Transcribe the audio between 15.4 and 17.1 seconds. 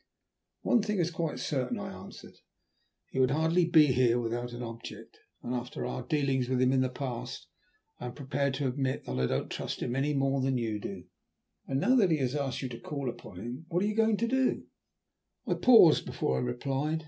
I paused before I replied.